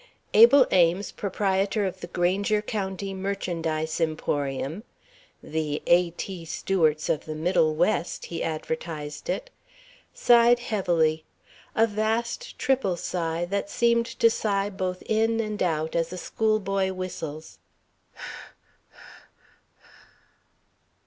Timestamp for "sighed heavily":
10.11-11.23